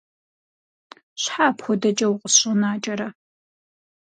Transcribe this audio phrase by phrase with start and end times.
[1.21, 3.07] Щхьэ апхуэдэкӀэ укъысщӀэнакӀэрэ?